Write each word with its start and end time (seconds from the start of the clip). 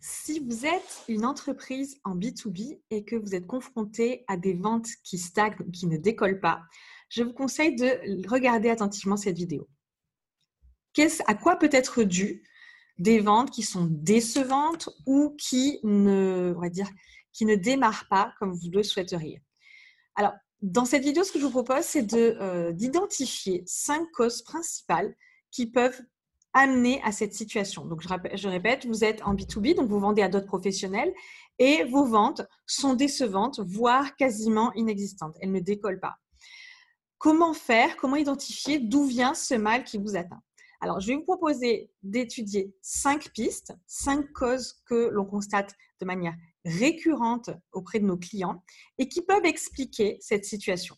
Si 0.00 0.40
vous 0.40 0.66
êtes 0.66 1.04
une 1.08 1.24
entreprise 1.24 1.98
en 2.04 2.16
B2B 2.16 2.80
et 2.90 3.04
que 3.04 3.16
vous 3.16 3.34
êtes 3.34 3.46
confronté 3.46 4.24
à 4.28 4.36
des 4.36 4.54
ventes 4.54 4.88
qui 5.02 5.18
stagnent 5.18 5.56
ou 5.66 5.70
qui 5.70 5.86
ne 5.86 5.96
décollent 5.96 6.40
pas, 6.40 6.62
je 7.08 7.22
vous 7.22 7.32
conseille 7.32 7.74
de 7.76 8.28
regarder 8.28 8.68
attentivement 8.70 9.16
cette 9.16 9.36
vidéo. 9.36 9.68
à 11.26 11.34
quoi 11.34 11.56
peut 11.56 11.70
être 11.72 12.02
dû 12.02 12.42
des 12.98 13.20
ventes 13.20 13.50
qui 13.50 13.62
sont 13.62 13.86
décevantes 13.90 14.88
ou 15.06 15.34
qui 15.38 15.80
ne, 15.82 16.54
on 16.56 16.60
va 16.60 16.70
dire, 16.70 16.88
qui 17.32 17.44
ne 17.44 17.54
démarrent 17.54 18.08
pas 18.08 18.32
comme 18.38 18.52
vous 18.52 18.70
le 18.70 18.82
souhaiteriez? 18.82 19.42
Alors, 20.14 20.32
dans 20.62 20.86
cette 20.86 21.04
vidéo, 21.04 21.22
ce 21.22 21.32
que 21.32 21.38
je 21.38 21.44
vous 21.44 21.50
propose, 21.50 21.84
c'est 21.84 22.12
euh, 22.14 22.72
d'identifier 22.72 23.62
cinq 23.66 24.10
causes 24.12 24.42
principales 24.42 25.14
qui 25.50 25.66
peuvent 25.66 26.00
amener 26.56 27.02
à 27.04 27.12
cette 27.12 27.34
situation. 27.34 27.84
Donc, 27.84 28.00
je, 28.00 28.48
répète, 28.48 28.86
vous 28.86 29.04
êtes 29.04 29.22
en 29.22 29.34
B2B, 29.34 29.76
donc 29.76 29.90
vous 29.90 30.00
vendez 30.00 30.22
à 30.22 30.28
d'autres 30.28 30.46
professionnels 30.46 31.12
et 31.58 31.84
vos 31.84 32.06
ventes 32.06 32.40
sont 32.66 32.94
décevantes, 32.94 33.60
voire 33.60 34.16
quasiment 34.16 34.72
inexistantes. 34.72 35.36
Elles 35.42 35.52
ne 35.52 35.60
décollent 35.60 36.00
pas. 36.00 36.16
Comment 37.18 37.52
faire? 37.52 37.98
Comment 37.98 38.16
identifier 38.16 38.78
d'où 38.78 39.04
vient 39.04 39.34
ce 39.34 39.54
mal 39.54 39.84
qui 39.84 39.98
vous 39.98 40.16
atteint? 40.16 40.40
Alors, 40.80 41.00
je 41.00 41.08
vais 41.08 41.16
vous 41.16 41.24
proposer 41.24 41.90
d'étudier 42.02 42.74
cinq 42.80 43.30
pistes, 43.34 43.74
cinq 43.86 44.32
causes 44.32 44.76
que 44.86 45.10
l'on 45.10 45.26
constate 45.26 45.74
de 46.00 46.06
manière 46.06 46.34
récurrente 46.64 47.50
auprès 47.72 48.00
de 48.00 48.06
nos 48.06 48.16
clients 48.16 48.64
et 48.96 49.08
qui 49.08 49.20
peuvent 49.20 49.44
expliquer 49.44 50.16
cette 50.20 50.46
situation. 50.46 50.96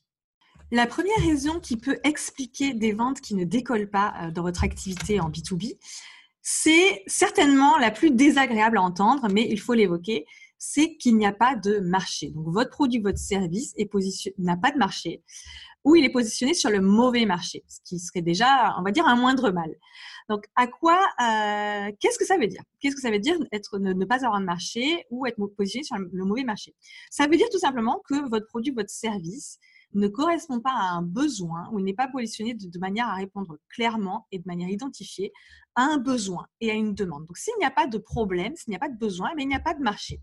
La 0.71 0.87
première 0.87 1.19
raison 1.21 1.61
qui 1.61 1.77
peut 1.77 1.99
expliquer 2.05 2.75
des 2.75 2.93
ventes 2.93 3.21
qui 3.21 3.35
ne 3.35 3.45
décollent 3.45 3.89
pas 3.89 4.15
euh, 4.21 4.31
dans 4.31 4.43
votre 4.43 4.65
activité 4.65 5.19
en 5.19 5.31
B2B, 5.31 5.79
c'est 6.43 7.03
certainement 7.07 7.79
la 7.79 7.91
plus 7.91 8.11
désagréable 8.11 8.79
à 8.79 8.83
entendre, 8.83 9.29
mais 9.31 9.47
il 9.49 9.61
faut 9.61 9.75
l'évoquer, 9.75 10.27
c'est 10.59 10.97
qu'il 10.97 11.17
n'y 11.17 11.27
a 11.27 11.33
pas 11.33 11.57
de 11.57 11.79
marché. 11.79 12.31
Donc 12.31 12.49
votre 12.49 12.71
produit, 12.71 13.01
votre 13.01 13.19
service 13.19 13.75
n'a 14.38 14.57
pas 14.57 14.71
de 14.71 14.79
marché 14.79 15.23
ou 15.85 15.97
il 15.97 16.05
est 16.05 16.10
positionné 16.10 16.55
sur 16.55 16.71
le 16.71 16.80
mauvais 16.80 17.25
marché, 17.25 17.65
ce 17.69 17.79
qui 17.85 17.99
serait 17.99 18.21
déjà, 18.21 18.75
on 18.79 18.82
va 18.82 18.91
dire, 18.91 19.07
un 19.07 19.16
moindre 19.16 19.51
mal. 19.51 19.71
Donc, 20.29 20.45
à 20.57 20.66
quoi, 20.66 20.99
euh, 21.23 21.91
qu'est-ce 22.01 22.19
que 22.19 22.27
ça 22.27 22.37
veut 22.37 22.47
dire? 22.47 22.63
Qu'est-ce 22.80 22.95
que 22.95 23.01
ça 23.01 23.10
veut 23.10 23.19
dire 23.19 23.37
être, 23.53 23.79
ne, 23.79 24.05
pas 24.05 24.16
avoir 24.16 24.41
de 24.41 24.45
marché 24.45 25.07
ou 25.10 25.27
être 25.27 25.38
positionné 25.57 25.85
sur 25.85 25.97
le 25.97 26.25
mauvais 26.25 26.45
marché? 26.45 26.75
Ça 27.10 27.27
veut 27.27 27.37
dire 27.37 27.49
tout 27.51 27.59
simplement 27.59 28.03
que 28.07 28.29
votre 28.29 28.47
produit, 28.47 28.73
votre 28.73 28.91
service 28.91 29.59
ne 29.95 30.09
correspond 30.09 30.61
pas 30.61 30.73
à 30.73 30.91
un 30.93 31.03
besoin 31.03 31.69
ou 31.73 31.81
n'est 31.81 31.95
pas 31.95 32.09
positionné 32.09 32.55
de, 32.55 32.79
manière 32.79 33.09
à 33.09 33.15
répondre 33.15 33.59
clairement 33.69 34.27
et 34.33 34.39
de 34.39 34.45
manière 34.47 34.69
identifiée 34.69 35.33
à 35.75 35.83
un 35.83 35.99
besoin 35.99 36.47
et 36.61 36.71
à 36.71 36.75
une 36.75 36.95
demande. 36.95 37.27
Donc, 37.27 37.39
s'il 37.39 37.55
n'y 37.59 37.65
a 37.65 37.71
pas 37.71 37.87
de 37.87 37.99
problème, 37.99 38.55
s'il 38.57 38.71
n'y 38.71 38.77
a 38.77 38.81
pas 38.81 38.89
de 38.89 38.99
besoin, 38.99 39.31
mais 39.37 39.45
il 39.45 39.49
n'y 39.49 39.55
a 39.55 39.61
pas 39.61 39.75
de 39.75 39.83
marché. 39.83 40.21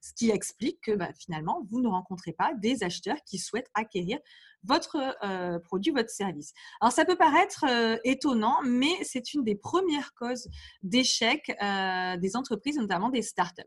Ce 0.00 0.12
qui 0.14 0.30
explique 0.30 0.80
que 0.80 0.92
bah, 0.92 1.10
finalement, 1.16 1.64
vous 1.70 1.80
ne 1.80 1.88
rencontrez 1.88 2.32
pas 2.32 2.54
des 2.54 2.82
acheteurs 2.82 3.18
qui 3.24 3.38
souhaitent 3.38 3.70
acquérir 3.74 4.18
votre 4.64 4.96
euh, 5.24 5.58
produit, 5.60 5.92
votre 5.92 6.10
service. 6.10 6.52
Alors, 6.80 6.92
ça 6.92 7.04
peut 7.04 7.16
paraître 7.16 7.64
euh, 7.68 7.96
étonnant, 8.04 8.58
mais 8.64 8.92
c'est 9.02 9.34
une 9.34 9.44
des 9.44 9.54
premières 9.54 10.12
causes 10.14 10.48
d'échec 10.82 11.52
euh, 11.62 12.16
des 12.16 12.36
entreprises, 12.36 12.78
notamment 12.78 13.10
des 13.10 13.22
startups. 13.22 13.62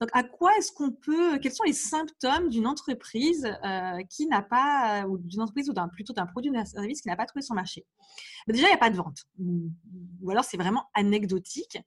Donc, 0.00 0.10
à 0.12 0.22
quoi 0.22 0.56
est-ce 0.56 0.70
qu'on 0.70 0.92
peut, 0.92 1.38
quels 1.38 1.52
sont 1.52 1.64
les 1.64 1.72
symptômes 1.72 2.48
d'une 2.50 2.66
entreprise 2.66 3.46
euh, 3.64 4.02
qui 4.08 4.26
n'a 4.26 4.42
pas, 4.42 5.04
ou 5.06 5.18
d'une 5.18 5.40
entreprise 5.40 5.68
ou 5.68 5.72
d'un, 5.72 5.88
plutôt 5.88 6.12
d'un 6.12 6.26
produit 6.26 6.50
ou 6.50 6.54
d'un 6.54 6.64
service 6.64 7.00
qui 7.00 7.08
n'a 7.08 7.16
pas 7.16 7.26
trouvé 7.26 7.42
son 7.42 7.54
marché? 7.54 7.84
Ben, 8.46 8.54
Déjà, 8.54 8.68
il 8.68 8.70
n'y 8.70 8.76
a 8.76 8.78
pas 8.78 8.90
de 8.90 8.96
vente, 8.96 9.24
ou 9.38 10.30
alors 10.30 10.44
c'est 10.44 10.56
vraiment 10.56 10.84
anecdotique. 10.94 11.78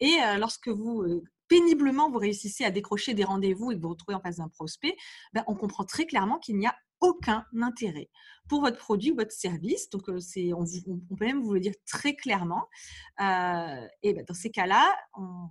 Et 0.00 0.16
euh, 0.22 0.38
lorsque 0.38 0.68
vous 0.68 1.02
euh, 1.02 1.22
péniblement 1.48 2.10
vous 2.10 2.18
réussissez 2.18 2.64
à 2.64 2.70
décrocher 2.70 3.14
des 3.14 3.24
rendez-vous 3.24 3.70
et 3.70 3.74
que 3.74 3.80
vous 3.80 3.88
vous 3.88 3.94
retrouvez 3.94 4.14
en 4.14 4.20
face 4.20 4.36
d'un 4.36 4.48
prospect, 4.48 4.96
ben, 5.34 5.44
on 5.46 5.54
comprend 5.54 5.84
très 5.84 6.06
clairement 6.06 6.38
qu'il 6.38 6.56
n'y 6.56 6.66
a 6.66 6.74
aucun 7.00 7.44
intérêt 7.60 8.08
pour 8.48 8.62
votre 8.62 8.78
produit 8.78 9.12
ou 9.12 9.16
votre 9.16 9.30
service. 9.30 9.90
Donc, 9.90 10.08
on, 10.08 11.16
peut 11.16 11.24
même 11.24 11.42
vous 11.42 11.52
le 11.52 11.60
dire 11.60 11.74
très 11.86 12.16
clairement. 12.16 12.66
et 13.20 14.14
ben, 14.14 14.24
dans 14.26 14.34
ces 14.34 14.50
cas-là, 14.50 14.96
on, 15.14 15.48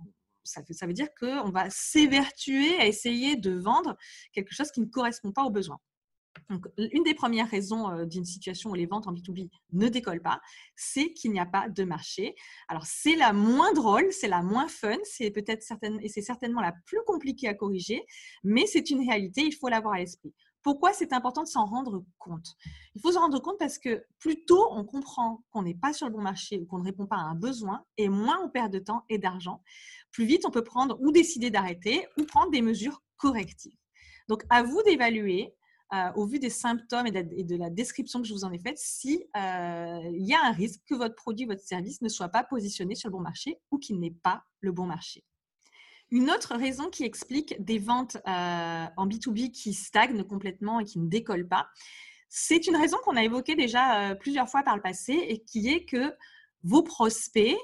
ça, 0.48 0.86
veut 0.86 0.92
dire 0.92 1.08
qu'on 1.18 1.50
va 1.50 1.70
s'évertuer 1.70 2.76
à 2.78 2.86
essayer 2.86 3.36
de 3.36 3.52
vendre 3.52 3.96
quelque 4.32 4.54
chose 4.54 4.70
qui 4.70 4.80
ne 4.80 4.86
correspond 4.86 5.32
pas 5.32 5.44
aux 5.44 5.50
besoins. 5.50 5.80
Donc, 6.50 6.66
une 6.78 7.02
des 7.02 7.14
premières 7.14 7.48
raisons 7.48 7.90
euh, 7.90 8.04
d'une 8.04 8.24
situation 8.24 8.70
où 8.70 8.74
les 8.74 8.86
ventes 8.86 9.06
en 9.06 9.12
B2B 9.12 9.50
ne 9.72 9.88
décollent 9.88 10.22
pas, 10.22 10.40
c'est 10.76 11.12
qu'il 11.12 11.32
n'y 11.32 11.40
a 11.40 11.46
pas 11.46 11.68
de 11.68 11.84
marché. 11.84 12.34
Alors, 12.68 12.86
c'est 12.86 13.16
la 13.16 13.32
moins 13.32 13.72
drôle, 13.72 14.12
c'est 14.12 14.28
la 14.28 14.42
moins 14.42 14.68
fun, 14.68 14.96
c'est 15.04 15.30
peut-être 15.30 15.62
certaine, 15.62 15.98
et 16.00 16.08
c'est 16.08 16.22
certainement 16.22 16.60
la 16.60 16.72
plus 16.86 17.00
compliquée 17.06 17.48
à 17.48 17.54
corriger, 17.54 18.04
mais 18.44 18.66
c'est 18.66 18.90
une 18.90 19.06
réalité, 19.06 19.42
il 19.42 19.52
faut 19.52 19.68
l'avoir 19.68 19.94
à 19.94 19.98
l'esprit. 19.98 20.32
Pourquoi 20.62 20.92
c'est 20.92 21.12
important 21.12 21.42
de 21.42 21.48
s'en 21.48 21.64
rendre 21.64 22.04
compte? 22.18 22.56
Il 22.94 23.00
faut 23.00 23.12
s'en 23.12 23.20
rendre 23.20 23.40
compte 23.40 23.58
parce 23.58 23.78
que 23.78 24.04
plus 24.18 24.44
tôt 24.44 24.68
on 24.72 24.84
comprend 24.84 25.44
qu'on 25.50 25.62
n'est 25.62 25.74
pas 25.74 25.92
sur 25.92 26.06
le 26.06 26.12
bon 26.12 26.20
marché 26.20 26.60
ou 26.60 26.66
qu'on 26.66 26.78
ne 26.78 26.84
répond 26.84 27.06
pas 27.06 27.16
à 27.16 27.20
un 27.20 27.34
besoin, 27.34 27.84
et 27.96 28.08
moins 28.08 28.38
on 28.44 28.48
perd 28.48 28.72
de 28.72 28.78
temps 28.78 29.04
et 29.08 29.18
d'argent, 29.18 29.62
plus 30.10 30.26
vite 30.26 30.44
on 30.46 30.50
peut 30.50 30.64
prendre 30.64 30.98
ou 31.00 31.12
décider 31.12 31.50
d'arrêter 31.50 32.06
ou 32.18 32.24
prendre 32.24 32.50
des 32.50 32.62
mesures 32.62 33.02
correctives. 33.16 33.76
Donc 34.28 34.44
à 34.50 34.62
vous 34.62 34.82
d'évaluer 34.82 35.54
euh, 35.94 36.12
au 36.16 36.26
vu 36.26 36.38
des 36.38 36.50
symptômes 36.50 37.06
et 37.06 37.12
de, 37.12 37.56
la, 37.56 37.70
description 37.70 38.20
que 38.20 38.28
je 38.28 38.34
vous 38.34 38.44
en 38.44 38.52
ai 38.52 38.58
faite, 38.58 38.76
si 38.76 39.24
euh, 39.34 40.10
y 40.12 40.34
a 40.34 40.44
un 40.44 40.52
risque 40.52 40.82
que 40.86 40.94
votre 40.94 41.14
produit, 41.14 41.46
votre 41.46 41.62
service 41.62 42.02
ne 42.02 42.10
soit 42.10 42.28
pas 42.28 42.44
positionné 42.44 42.94
sur 42.94 43.08
le 43.08 43.12
bon 43.12 43.20
marché 43.22 43.58
ou 43.70 43.78
qu'il 43.78 43.98
n'ait 43.98 44.14
pas 44.22 44.44
le 44.60 44.70
bon 44.70 44.84
marché. 44.84 45.24
Une 46.10 46.30
autre 46.30 46.56
raison 46.56 46.88
qui 46.88 47.04
explique 47.04 47.62
des 47.62 47.78
ventes 47.78 48.16
euh, 48.16 48.86
en 48.96 49.06
B2B 49.06 49.50
qui 49.50 49.74
stagnent 49.74 50.24
complètement 50.24 50.80
et 50.80 50.84
qui 50.84 50.98
ne 50.98 51.08
décollent 51.08 51.48
pas, 51.48 51.68
c'est 52.30 52.66
une 52.66 52.76
raison 52.76 52.96
qu'on 53.04 53.16
a 53.16 53.24
évoquée 53.24 53.54
déjà 53.54 54.10
euh, 54.10 54.14
plusieurs 54.14 54.48
fois 54.48 54.62
par 54.62 54.74
le 54.76 54.82
passé 54.82 55.12
et 55.12 55.44
qui 55.44 55.68
est 55.68 55.84
que 55.84 56.14
vos 56.62 56.82
prospects, 56.82 57.56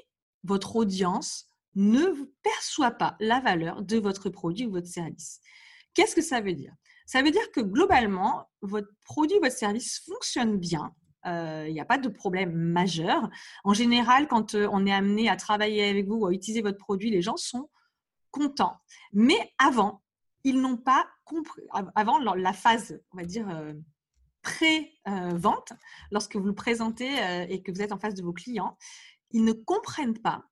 votre 0.42 0.76
audience, 0.76 1.46
ne 1.74 2.04
perçoit 2.42 2.92
pas 2.92 3.16
la 3.18 3.40
valeur 3.40 3.82
de 3.82 3.96
votre 3.98 4.28
produit 4.28 4.66
ou 4.66 4.72
votre 4.72 4.86
service. 4.86 5.40
Qu'est-ce 5.94 6.14
que 6.14 6.22
ça 6.22 6.40
veut 6.40 6.52
dire? 6.52 6.72
Ça 7.06 7.22
veut 7.22 7.30
dire 7.30 7.50
que 7.50 7.60
globalement, 7.60 8.48
votre 8.60 8.88
produit 9.04 9.38
ou 9.38 9.40
votre 9.40 9.56
service 9.56 10.00
fonctionne 10.06 10.58
bien, 10.58 10.94
euh, 11.26 11.64
il 11.66 11.72
n'y 11.72 11.80
a 11.80 11.84
pas 11.84 11.98
de 11.98 12.08
problème 12.08 12.52
majeur. 12.52 13.28
En 13.64 13.72
général, 13.74 14.28
quand 14.28 14.54
on 14.54 14.86
est 14.86 14.92
amené 14.92 15.28
à 15.28 15.36
travailler 15.36 15.88
avec 15.88 16.06
vous 16.06 16.16
ou 16.16 16.26
à 16.26 16.32
utiliser 16.32 16.62
votre 16.62 16.78
produit, 16.78 17.10
les 17.10 17.22
gens 17.22 17.36
sont 17.36 17.70
contents. 18.34 18.76
Mais 19.12 19.52
avant, 19.58 20.02
ils 20.42 20.60
n'ont 20.60 20.76
pas 20.76 21.06
compris, 21.24 21.62
avant 21.94 22.18
la 22.18 22.52
phase, 22.52 23.00
on 23.12 23.16
va 23.16 23.24
dire, 23.24 23.48
euh, 23.48 23.72
pré-vente, 24.42 25.72
lorsque 26.10 26.36
vous 26.36 26.46
le 26.46 26.54
présentez 26.54 27.22
euh, 27.22 27.46
et 27.48 27.62
que 27.62 27.70
vous 27.70 27.80
êtes 27.80 27.92
en 27.92 27.98
face 27.98 28.14
de 28.14 28.22
vos 28.22 28.32
clients, 28.32 28.76
ils 29.30 29.44
ne 29.44 29.52
comprennent 29.52 30.18
pas 30.18 30.44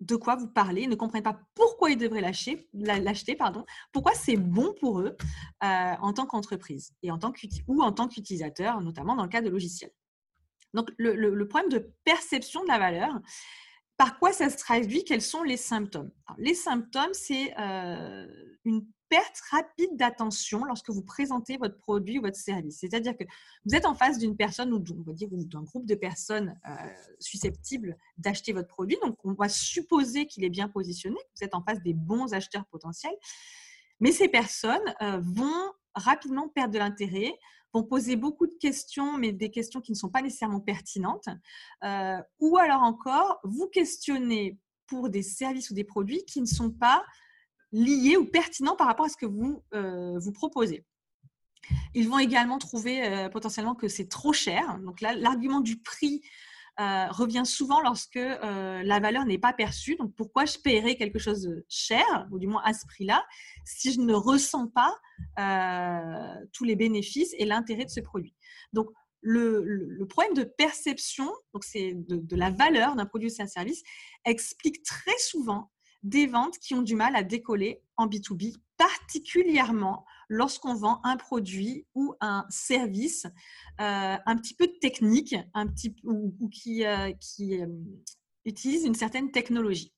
de 0.00 0.16
quoi 0.16 0.36
vous 0.36 0.48
parlez, 0.48 0.82
ils 0.82 0.88
ne 0.88 0.94
comprennent 0.96 1.22
pas 1.22 1.40
pourquoi 1.54 1.90
ils 1.90 1.96
devraient 1.96 2.20
l'acheter, 2.20 3.36
pardon, 3.36 3.64
pourquoi 3.92 4.12
c'est 4.12 4.36
bon 4.36 4.74
pour 4.78 5.00
eux 5.00 5.16
euh, 5.64 5.94
en 6.00 6.12
tant 6.12 6.26
qu'entreprise 6.26 6.92
et 7.02 7.10
en 7.10 7.18
tant 7.18 7.32
ou 7.66 7.82
en 7.82 7.92
tant 7.92 8.08
qu'utilisateur, 8.08 8.80
notamment 8.82 9.16
dans 9.16 9.22
le 9.22 9.28
cas 9.28 9.40
de 9.40 9.48
logiciels. 9.48 9.92
Donc, 10.74 10.90
le, 10.98 11.44
problème 11.48 11.70
de 11.70 11.92
perception 12.04 12.62
de 12.64 12.68
la 12.68 12.78
valeur, 12.78 13.20
par 13.96 14.18
quoi 14.18 14.32
ça 14.32 14.50
se 14.50 14.56
traduit? 14.56 15.04
Quels 15.04 15.22
sont 15.22 15.42
les 15.42 15.56
symptômes? 15.56 16.10
Les 16.38 16.54
symptômes, 16.54 17.12
c'est 17.12 17.54
euh, 17.58 18.26
une 18.64 18.84
perte 19.08 19.40
rapide 19.50 19.96
d'attention 19.96 20.64
lorsque 20.64 20.90
vous 20.90 21.02
présentez 21.02 21.56
votre 21.56 21.78
produit 21.78 22.18
ou 22.18 22.22
votre 22.22 22.36
service. 22.36 22.78
C'est-à-dire 22.80 23.16
que 23.16 23.24
vous 23.64 23.74
êtes 23.74 23.86
en 23.86 23.94
face 23.94 24.18
d'une 24.18 24.36
personne 24.36 24.72
ou 24.72 24.80
d'un 24.80 25.62
groupe 25.62 25.86
de 25.86 25.94
personnes 25.94 26.58
euh, 26.68 26.72
susceptibles 27.20 27.96
d'acheter 28.18 28.52
votre 28.52 28.68
produit. 28.68 28.96
Donc, 29.02 29.16
on 29.24 29.34
va 29.34 29.48
supposer 29.48 30.26
qu'il 30.26 30.44
est 30.44 30.50
bien 30.50 30.68
positionné, 30.68 31.16
que 31.16 31.38
vous 31.38 31.44
êtes 31.44 31.54
en 31.54 31.62
face 31.62 31.80
des 31.82 31.94
bons 31.94 32.34
acheteurs 32.34 32.66
potentiels. 32.66 33.14
Mais 34.00 34.10
ces 34.10 34.28
personnes 34.28 34.94
euh, 35.02 35.20
vont 35.22 35.72
rapidement 35.94 36.48
perdre 36.48 36.74
de 36.74 36.78
l'intérêt, 36.78 37.32
vont 37.74 37.82
poser 37.82 38.16
beaucoup 38.16 38.46
de 38.46 38.56
questions, 38.60 39.18
mais 39.18 39.32
des 39.32 39.50
questions 39.50 39.80
qui 39.80 39.92
ne 39.92 39.96
sont 39.96 40.08
pas 40.08 40.22
nécessairement 40.22 40.60
pertinentes, 40.60 41.28
euh, 41.82 42.18
ou 42.38 42.56
alors 42.56 42.82
encore 42.82 43.40
vous 43.42 43.66
questionnez 43.66 44.56
pour 44.86 45.10
des 45.10 45.22
services 45.22 45.70
ou 45.70 45.74
des 45.74 45.84
produits 45.84 46.24
qui 46.24 46.40
ne 46.40 46.46
sont 46.46 46.70
pas 46.70 47.04
liés 47.72 48.16
ou 48.16 48.24
pertinents 48.24 48.76
par 48.76 48.86
rapport 48.86 49.06
à 49.06 49.08
ce 49.08 49.16
que 49.16 49.26
vous, 49.26 49.62
euh, 49.74 50.18
vous 50.18 50.32
proposez. 50.32 50.84
Ils 51.94 52.08
vont 52.08 52.18
également 52.18 52.58
trouver 52.58 53.04
euh, 53.04 53.28
potentiellement 53.28 53.74
que 53.74 53.88
c'est 53.88 54.08
trop 54.08 54.32
cher. 54.32 54.78
Donc 54.80 55.00
là, 55.00 55.14
l'argument 55.14 55.60
du 55.60 55.80
prix 55.80 56.22
euh, 56.80 57.06
revient 57.10 57.46
souvent 57.46 57.80
lorsque 57.80 58.16
euh, 58.16 58.82
la 58.82 58.98
valeur 58.98 59.24
n'est 59.26 59.38
pas 59.38 59.52
perçue. 59.52 59.94
Donc, 59.94 60.12
pourquoi 60.16 60.44
je 60.44 60.58
paierais 60.58 60.96
quelque 60.96 61.20
chose 61.20 61.42
de 61.42 61.64
cher, 61.68 62.26
ou 62.32 62.40
du 62.40 62.48
moins 62.48 62.62
à 62.64 62.72
ce 62.72 62.84
prix-là, 62.86 63.24
si 63.64 63.92
je 63.92 64.00
ne 64.00 64.12
ressens 64.12 64.68
pas 64.68 64.92
euh, 65.38 66.34
tous 66.52 66.64
les 66.64 66.74
bénéfices 66.74 67.32
et 67.38 67.44
l'intérêt 67.44 67.84
de 67.84 67.90
ce 67.90 68.00
produit? 68.00 68.34
Donc, 68.72 68.88
le, 69.20 70.04
problème 70.08 70.34
de 70.34 70.42
perception, 70.42 71.30
donc 71.52 71.62
c'est 71.64 71.92
de, 71.94 72.36
la 72.36 72.50
valeur 72.50 72.96
d'un 72.96 73.06
produit 73.06 73.30
ou 73.32 73.36
d'un 73.38 73.46
service, 73.46 73.82
explique 74.24 74.82
très 74.82 75.16
souvent 75.18 75.70
des 76.04 76.26
ventes 76.26 76.58
qui 76.58 76.74
ont 76.74 76.82
du 76.82 76.94
mal 76.94 77.16
à 77.16 77.22
décoller 77.22 77.82
en 77.96 78.06
B2B, 78.06 78.56
particulièrement 78.76 80.04
lorsqu'on 80.28 80.74
vend 80.74 81.00
un 81.02 81.16
produit 81.16 81.86
ou 81.94 82.14
un 82.20 82.44
service 82.50 83.26
euh, 83.80 84.16
un 84.26 84.36
petit 84.36 84.54
peu 84.54 84.68
technique 84.80 85.34
un 85.54 85.66
petit, 85.66 85.96
ou, 86.04 86.48
qui, 86.50 86.84
euh, 86.84 87.10
euh, 87.40 87.66
utilise 88.44 88.84
une 88.84 88.94
certaine 88.94 89.30
technologie. 89.30 89.92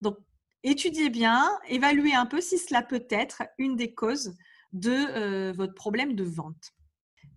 Donc, 0.00 0.16
étudiez 0.62 1.10
bien, 1.10 1.50
évaluez 1.68 2.14
un 2.14 2.26
peu 2.26 2.40
si 2.40 2.58
cela 2.58 2.82
peut 2.82 3.06
être 3.10 3.42
une 3.58 3.76
des 3.76 3.92
causes 3.92 4.34
de 4.72 5.52
votre 5.52 5.74
problème 5.74 6.14
de 6.14 6.24
vente. 6.24 6.72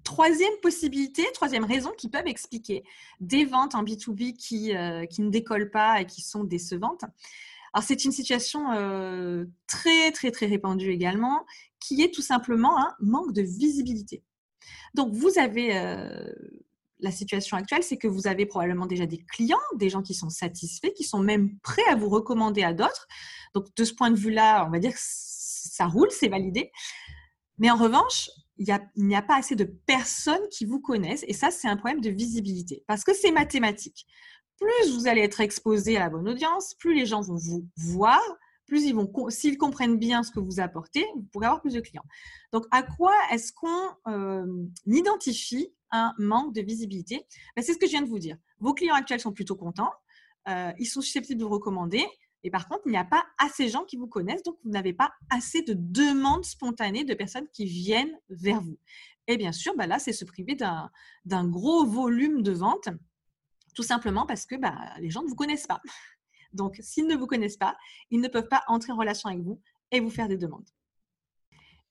Troisième 0.04 0.58
possibilité, 0.62 1.24
troisième 1.34 1.66
raison 1.66 1.92
qui 1.98 2.10
peuvent 2.10 2.28
expliquer 2.28 2.84
des 3.20 3.46
ventes 3.46 3.76
en 3.76 3.84
B2B 3.84 4.34
qui, 4.38 4.74
qui 5.10 5.22
ne 5.22 5.30
décollent 5.30 5.70
pas 5.70 6.02
et 6.02 6.06
qui 6.06 6.22
sont 6.22 6.46
décevantes, 6.46 7.04
alors, 7.78 7.86
c'est 7.86 8.06
une 8.06 8.12
situation 8.12 8.64
très, 9.68 10.12
très, 10.12 10.32
très 10.32 10.48
répandue 10.48 10.90
également, 10.90 11.46
qui 11.80 12.02
est 12.02 12.12
tout 12.12 12.24
simplement 12.24 12.76
un 12.76 12.92
manque 13.00 13.34
de 13.34 13.44
visibilité. 13.44 14.24
Donc, 14.96 15.14
vous 15.14 15.38
avez 15.38 15.76
la 16.98 17.12
situation 17.12 17.56
actuelle, 17.56 17.84
c'est 17.84 17.98
que 17.98 18.08
vous 18.08 18.26
avez 18.26 18.48
probablement 18.48 18.88
déjà 18.88 19.06
des 19.06 19.20
clients, 19.20 19.60
des 19.76 19.92
gens 19.92 20.02
qui 20.02 20.16
sont 20.16 20.32
satisfaits, 20.32 20.92
qui 20.96 21.04
sont 21.04 21.20
même 21.20 21.56
prêts 21.60 21.86
à 21.88 21.96
vous 21.96 22.10
recommander 22.10 22.64
à 22.64 22.74
d'autres. 22.74 23.08
Donc, 23.54 23.68
de 23.76 23.84
ce 23.84 23.94
point 23.94 24.10
de 24.10 24.18
vue-là, 24.18 24.66
on 24.66 24.72
va 24.72 24.80
dire 24.80 24.94
que 24.94 25.00
ça 25.00 25.86
roule, 25.86 26.10
c'est 26.10 26.30
validé. 26.30 26.72
Mais 27.60 27.70
en 27.70 27.76
revanche, 27.76 28.32
il 28.58 28.66
n'y 28.96 29.16
a, 29.16 29.22
pas 29.22 29.38
assez 29.38 29.56
de 29.56 29.66
personnes 29.66 30.50
qui 30.50 30.66
vous 30.66 30.80
connaissent. 30.80 31.26
Et 31.28 31.34
ça, 31.34 31.52
c'est 31.52 31.68
un 31.68 31.78
problème 31.78 32.02
de 32.02 32.10
visibilité. 32.10 32.84
Parce 32.88 33.04
que 33.04 33.14
c'est 33.14 33.32
mathématique 33.32 34.08
plus 34.58 34.96
vous 34.96 35.08
allez 35.08 35.22
être 35.22 35.42
exposé 35.42 35.98
à 35.98 36.00
la 36.00 36.10
bonne 36.10 36.28
audience, 36.28 36.74
plus 36.76 36.94
les 36.94 37.06
gens 37.06 37.22
vont 37.22 37.36
vous 37.36 37.68
voir, 37.76 38.22
plus 38.66 38.84
ils 38.86 38.94
vont, 38.94 39.10
s'ils 39.30 39.58
comprennent 39.58 39.98
bien 39.98 40.24
ce 40.24 40.32
que 40.32 40.40
vous 40.40 40.60
apportez, 40.60 41.06
vous 41.16 41.24
pourrez 41.32 41.46
avoir 41.46 41.62
plus 41.62 41.74
de 41.74 41.80
clients. 41.80 42.06
Donc, 42.52 42.66
à 42.72 42.84
quoi 42.84 43.14
est-ce 43.32 43.54
qu'on 43.54 43.90
euh, 44.08 44.66
identifie 44.86 45.74
un 45.92 46.14
manque 46.18 46.54
de 46.54 46.62
visibilité? 46.62 47.26
Ben, 47.56 47.64
C'est 47.64 47.74
ce 47.74 47.78
que 47.78 47.86
je 47.86 47.92
viens 47.92 48.02
de 48.02 48.10
vous 48.10 48.20
dire. 48.20 48.38
Vos 48.60 48.74
clients 48.74 48.96
actuels 48.96 49.22
sont 49.22 49.32
plutôt 49.32 49.56
contents, 49.56 49.92
euh, 50.50 50.72
ils 50.80 50.86
sont 50.86 51.02
susceptibles 51.02 51.40
de 51.40 51.46
vous 51.46 51.52
recommander, 51.52 52.06
et 52.44 52.52
par 52.52 52.68
contre, 52.68 52.82
il 52.86 52.92
n'y 52.92 52.98
a 52.98 53.06
pas 53.06 53.26
assez 53.40 53.66
de 53.66 53.70
gens 53.70 53.84
qui 53.84 53.98
vous 53.98 54.08
connaissent, 54.08 54.44
donc 54.44 54.58
vous 54.64 54.72
n'avez 54.72 54.94
pas 54.94 55.12
assez 55.30 55.62
de 55.64 55.74
demandes 55.78 56.46
spontanées 56.46 57.04
de 57.04 57.14
personnes 57.14 57.48
qui 57.52 57.66
viennent 57.66 58.18
vers 58.30 58.62
vous. 58.62 58.78
Et 59.28 59.38
bien 59.38 59.52
sûr, 59.52 59.76
ben 59.76 59.88
là, 59.88 60.00
c'est 60.00 60.14
se 60.14 60.24
priver 60.24 60.56
d'un 60.56 61.48
gros 61.48 61.86
volume 61.86 62.42
de 62.44 62.52
ventes 62.52 62.90
tout 63.78 63.84
simplement 63.84 64.26
parce 64.26 64.48
que 64.48 64.56
bah, 64.56 64.76
les 65.00 65.12
gens 65.12 65.22
ne 65.22 65.28
vous 65.28 65.36
connaissent 65.36 65.68
pas. 65.68 65.82
Donc, 66.52 66.78
s'ils 66.80 67.06
ne 67.06 67.16
vous 67.16 67.28
connaissent 67.28 67.58
pas, 67.58 67.78
ils 68.10 68.20
ne 68.20 68.28
peuvent 68.28 68.48
pas 68.48 68.64
entrer 68.66 68.92
en 68.92 68.98
relation 68.98 69.30
avec 69.30 69.44
vous 69.44 69.62
et 69.92 70.00
vous 70.00 70.10
faire 70.10 70.28
des 70.28 70.36
demandes. 70.38 70.68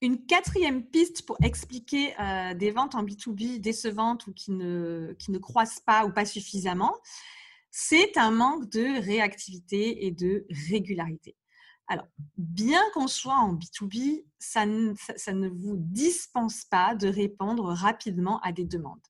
Une 0.01 0.25
quatrième 0.25 0.85
piste 0.85 1.25
pour 1.25 1.37
expliquer 1.41 2.13
euh, 2.19 2.53
des 2.53 2.71
ventes 2.71 2.93
en 2.95 3.05
B2B 3.05 3.61
décevantes 3.61 4.27
ou 4.27 4.33
qui 4.33 4.51
ne, 4.51 5.15
qui 5.17 5.31
ne 5.31 5.37
croissent 5.37 5.79
pas 5.79 6.05
ou 6.05 6.11
pas 6.11 6.25
suffisamment, 6.25 6.93
c'est 7.71 8.17
un 8.17 8.31
manque 8.31 8.69
de 8.69 9.01
réactivité 9.01 10.05
et 10.05 10.11
de 10.11 10.45
régularité. 10.69 11.37
Alors, 11.87 12.07
bien 12.37 12.81
qu'on 12.93 13.07
soit 13.07 13.37
en 13.37 13.55
B2B, 13.55 14.25
ça 14.39 14.65
ça 15.15 15.31
ne 15.31 15.47
vous 15.47 15.77
dispense 15.77 16.65
pas 16.65 16.95
de 16.95 17.07
répondre 17.07 17.71
rapidement 17.71 18.41
à 18.41 18.51
des 18.51 18.65
demandes. 18.65 19.07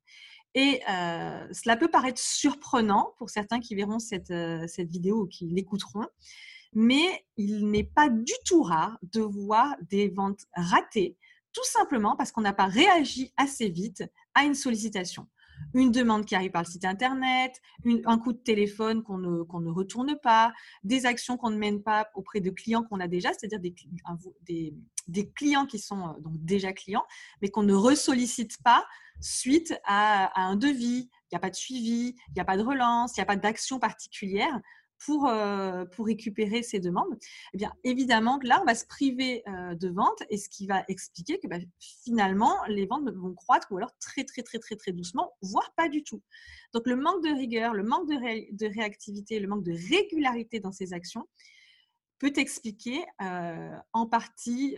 Et 0.53 0.81
euh, 0.89 1.47
cela 1.51 1.77
peut 1.77 1.89
paraître 1.89 2.19
surprenant 2.19 3.13
pour 3.17 3.29
certains 3.29 3.59
qui 3.59 3.75
verront 3.75 3.99
cette, 3.99 4.31
euh, 4.31 4.65
cette 4.67 4.89
vidéo 4.89 5.23
ou 5.23 5.27
qui 5.27 5.47
l'écouteront, 5.47 6.07
mais 6.73 7.25
il 7.37 7.69
n'est 7.69 7.83
pas 7.83 8.09
du 8.09 8.33
tout 8.45 8.63
rare 8.63 8.97
de 9.01 9.21
voir 9.21 9.75
des 9.89 10.09
ventes 10.09 10.45
ratées, 10.55 11.17
tout 11.53 11.65
simplement 11.65 12.15
parce 12.15 12.31
qu'on 12.31 12.41
n'a 12.41 12.53
pas 12.53 12.65
réagi 12.67 13.33
assez 13.37 13.69
vite 13.69 14.03
à 14.33 14.43
une 14.43 14.55
sollicitation. 14.55 15.27
Une 15.73 15.91
demande 15.91 16.25
qui 16.25 16.35
arrive 16.35 16.51
par 16.51 16.61
le 16.61 16.67
site 16.67 16.85
internet, 16.85 17.59
un 18.05 18.19
coup 18.19 18.31
de 18.31 18.37
téléphone 18.37 19.01
qu'on 19.03 19.17
ne, 19.17 19.39
ne 19.39 19.69
retourne 19.71 20.15
pas, 20.21 20.53
des 20.83 21.07
actions 21.07 21.35
qu'on 21.35 21.49
ne 21.49 21.57
mène 21.57 21.81
pas 21.81 22.09
auprès 22.13 22.41
de 22.41 22.51
clients 22.51 22.83
qu'on 22.83 22.99
a 22.99 23.07
déjà, 23.07 23.29
c'est-à-dire 23.33 23.59
des, 23.59 23.73
des, 24.43 24.75
des, 25.07 25.29
clients 25.31 25.65
qui 25.65 25.79
sont 25.79 26.09
euh, 26.09 26.19
donc 26.19 26.33
déjà 26.37 26.73
clients, 26.73 27.05
mais 27.41 27.49
qu'on 27.49 27.63
ne 27.63 27.73
ressollicite 27.73 28.61
pas 28.63 28.85
suite 29.21 29.79
à, 29.85 30.39
un 30.41 30.55
devis, 30.55 31.09
il 31.09 31.33
n'y 31.33 31.35
a 31.35 31.39
pas 31.39 31.49
de 31.49 31.55
suivi, 31.55 32.15
il 32.29 32.33
n'y 32.35 32.41
a 32.41 32.45
pas 32.45 32.57
de 32.57 32.63
relance, 32.63 33.15
il 33.15 33.19
n'y 33.19 33.23
a 33.23 33.25
pas 33.25 33.35
d'action 33.35 33.79
particulière 33.79 34.61
pour, 35.05 35.27
euh, 35.27 35.85
pour 35.85 36.05
récupérer 36.05 36.63
ces 36.63 36.79
demandes, 36.79 37.17
eh 37.53 37.57
bien, 37.57 37.71
évidemment 37.83 38.39
que 38.39 38.47
là, 38.47 38.59
on 38.61 38.65
va 38.65 38.75
se 38.75 38.85
priver 38.85 39.43
euh, 39.47 39.75
de 39.75 39.89
ventes 39.89 40.23
et 40.29 40.37
ce 40.37 40.49
qui 40.49 40.65
va 40.65 40.83
expliquer 40.87 41.39
que 41.39 41.47
bah, 41.47 41.57
finalement, 41.79 42.55
les 42.67 42.85
ventes 42.85 43.09
vont 43.11 43.33
croître 43.33 43.67
ou 43.71 43.77
alors 43.77 43.91
très, 43.99 44.23
très, 44.23 44.41
très, 44.41 44.59
très, 44.59 44.75
très 44.75 44.91
doucement, 44.91 45.33
voire 45.41 45.71
pas 45.75 45.89
du 45.89 46.03
tout. 46.03 46.21
Donc, 46.73 46.87
le 46.87 46.95
manque 46.95 47.23
de 47.23 47.29
rigueur, 47.29 47.73
le 47.73 47.83
manque 47.83 48.07
de, 48.09 48.73
réactivité, 48.73 49.39
le 49.39 49.47
manque 49.47 49.63
de 49.63 49.73
régularité 49.73 50.59
dans 50.59 50.71
ces 50.71 50.93
actions 50.93 51.27
peut 52.19 52.33
expliquer 52.35 53.05
euh, 53.21 53.77
en, 53.93 54.07
partie, 54.07 54.75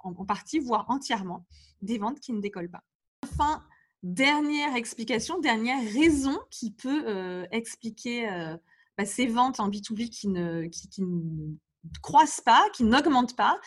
en 0.00 0.26
partie, 0.26 0.58
voire 0.58 0.84
entièrement, 0.90 1.46
des 1.80 1.96
ventes 1.96 2.20
qui 2.20 2.34
ne 2.34 2.40
décollent 2.40 2.70
pas. 2.70 2.82
Enfin, 3.24 3.64
Dernière 4.02 4.74
explication, 4.74 5.38
dernière 5.38 5.80
raison 5.92 6.38
qui 6.50 6.72
peut 6.72 7.04
euh, 7.06 7.46
expliquer 7.52 8.28
euh, 8.28 8.56
bah, 8.98 9.04
ces 9.04 9.26
ventes 9.26 9.60
en 9.60 9.70
B2B 9.70 10.08
qui 10.08 10.26
ne, 10.26 10.66
qui, 10.66 11.02
ne 11.02 11.54
croissent 12.02 12.40
pas, 12.40 12.68
qui 12.72 12.82
n'augmentent 12.82 13.36
pas, 13.36 13.60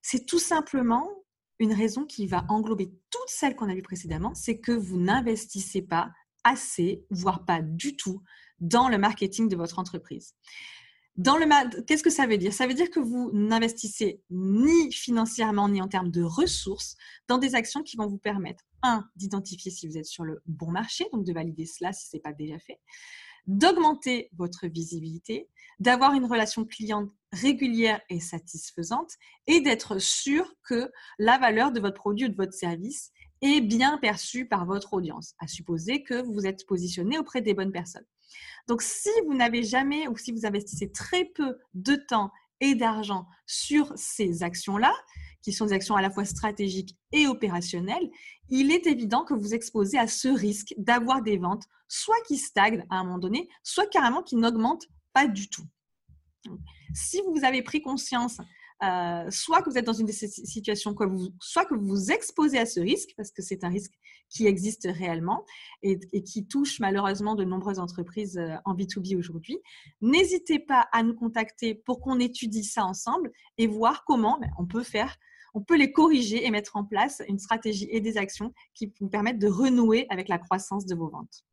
c'est 0.00 0.24
tout 0.24 0.38
simplement 0.38 1.08
une 1.58 1.72
raison 1.72 2.04
qui 2.04 2.26
va 2.26 2.44
englober 2.48 2.92
toutes 3.10 3.28
celles 3.28 3.56
qu'on 3.56 3.68
a 3.68 3.74
vues 3.74 3.82
précédemment, 3.82 4.34
c'est 4.34 4.58
que 4.58 4.72
vous 4.72 4.98
n'investissez 4.98 5.82
pas 5.82 6.10
assez, 6.44 7.04
voire 7.10 7.44
pas 7.44 7.60
du 7.60 7.96
tout, 7.96 8.22
dans 8.60 8.88
le 8.88 8.98
marketing 8.98 9.48
de 9.48 9.56
votre 9.56 9.80
entreprise. 9.80 10.34
Dans 11.16 11.36
le 11.36 11.82
qu'est-ce 11.82 12.02
que 12.02 12.10
ça 12.10 12.26
veut 12.26 12.38
dire? 12.38 12.54
Ça 12.54 12.66
veut 12.66 12.72
dire 12.72 12.90
que 12.90 13.00
vous 13.00 13.30
n'investissez 13.34 14.22
ni 14.30 14.90
financièrement 14.92 15.68
ni 15.68 15.82
en 15.82 15.88
termes 15.88 16.10
de 16.10 16.22
ressources 16.22 16.96
dans 17.28 17.36
des 17.36 17.54
actions 17.54 17.82
qui 17.82 17.96
vont 17.96 18.06
vous 18.06 18.18
permettre 18.18 18.64
un 18.82 19.04
d'identifier 19.16 19.70
si 19.70 19.86
vous 19.86 19.98
êtes 19.98 20.06
sur 20.06 20.24
le 20.24 20.42
bon 20.46 20.70
marché, 20.70 21.06
donc 21.12 21.24
de 21.24 21.32
valider 21.32 21.66
cela 21.66 21.92
si 21.92 22.08
ce 22.08 22.16
n'est 22.16 22.22
pas 22.22 22.32
déjà 22.32 22.58
fait, 22.58 22.80
d'augmenter 23.46 24.30
votre 24.32 24.66
visibilité, 24.66 25.50
d'avoir 25.80 26.14
une 26.14 26.24
relation 26.24 26.64
client 26.64 27.08
régulière 27.32 28.00
et 28.08 28.20
satisfaisante 28.20 29.12
et 29.46 29.60
d'être 29.60 29.98
sûr 29.98 30.54
que 30.66 30.90
la 31.18 31.38
valeur 31.38 31.72
de 31.72 31.80
votre 31.80 31.96
produit 31.96 32.26
ou 32.26 32.28
de 32.28 32.36
votre 32.36 32.54
service 32.54 33.12
est 33.42 33.60
bien 33.60 33.98
perçue 33.98 34.46
par 34.46 34.64
votre 34.64 34.94
audience, 34.94 35.34
à 35.38 35.46
supposer 35.46 36.02
que 36.02 36.22
vous 36.22 36.46
êtes 36.46 36.66
positionné 36.66 37.18
auprès 37.18 37.42
des 37.42 37.54
bonnes 37.54 37.72
personnes. 37.72 38.06
Donc, 38.68 38.82
si 38.82 39.10
vous 39.26 39.34
n'avez 39.34 39.62
jamais 39.62 40.08
ou 40.08 40.16
si 40.16 40.32
vous 40.32 40.46
investissez 40.46 40.90
très 40.90 41.26
peu 41.26 41.58
de 41.74 41.96
temps 41.96 42.30
et 42.60 42.74
d'argent 42.74 43.26
sur 43.44 43.92
ces 43.96 44.42
actions-là, 44.42 44.94
qui 45.42 45.52
sont 45.52 45.66
des 45.66 45.72
actions 45.72 45.96
à 45.96 46.02
la 46.02 46.10
fois 46.10 46.24
stratégiques 46.24 46.96
et 47.10 47.26
opérationnelles, 47.26 48.08
il 48.48 48.70
est 48.70 48.86
évident 48.86 49.24
que 49.24 49.34
vous 49.34 49.54
exposez 49.54 49.98
à 49.98 50.06
ce 50.06 50.28
risque 50.28 50.72
d'avoir 50.78 51.22
des 51.22 51.38
ventes 51.38 51.64
soit 51.88 52.20
qui 52.26 52.38
stagnent 52.38 52.86
à 52.88 52.96
un 52.96 53.04
moment 53.04 53.18
donné, 53.18 53.48
soit 53.64 53.86
carrément 53.86 54.22
qui 54.22 54.36
n'augmentent 54.36 54.86
pas 55.12 55.26
du 55.26 55.50
tout. 55.50 55.66
Si 56.94 57.20
vous 57.26 57.44
avez 57.44 57.62
pris 57.62 57.82
conscience 57.82 58.38
euh, 58.82 59.30
soit 59.30 59.62
que 59.62 59.70
vous 59.70 59.78
êtes 59.78 59.86
dans 59.86 59.92
une 59.92 60.08
situation, 60.08 60.94
vous, 60.98 61.28
soit 61.40 61.64
que 61.64 61.74
vous 61.74 61.86
vous 61.86 62.10
exposez 62.10 62.58
à 62.58 62.66
ce 62.66 62.80
risque, 62.80 63.10
parce 63.16 63.30
que 63.30 63.42
c'est 63.42 63.64
un 63.64 63.68
risque 63.68 63.92
qui 64.28 64.46
existe 64.46 64.88
réellement 64.90 65.44
et, 65.82 65.98
qui 66.22 66.46
touche 66.46 66.80
malheureusement 66.80 67.34
de 67.34 67.44
nombreuses 67.44 67.78
entreprises 67.78 68.38
euh, 68.38 68.56
en 68.64 68.74
B2B 68.74 69.16
aujourd'hui. 69.16 69.58
N'hésitez 70.00 70.58
pas 70.58 70.88
à 70.92 71.02
nous 71.02 71.14
contacter 71.14 71.74
pour 71.74 72.00
qu'on 72.00 72.18
étudie 72.18 72.64
ça 72.64 72.84
ensemble 72.84 73.30
et 73.58 73.66
voir 73.66 74.04
comment 74.04 74.38
ben, 74.40 74.50
on 74.58 74.66
peut 74.66 74.82
faire, 74.82 75.16
on 75.54 75.60
peut 75.60 75.76
les 75.76 75.92
corriger 75.92 76.44
et 76.46 76.50
mettre 76.50 76.76
en 76.76 76.84
place 76.84 77.22
une 77.28 77.38
stratégie 77.38 77.88
et 77.90 78.00
des 78.00 78.16
actions 78.16 78.52
qui 78.74 78.92
vous 79.00 79.08
permettent 79.08 79.38
de 79.38 79.48
renouer 79.48 80.06
avec 80.08 80.28
la 80.28 80.38
croissance 80.38 80.86
de 80.86 80.94
vos 80.94 81.08
ventes. 81.08 81.44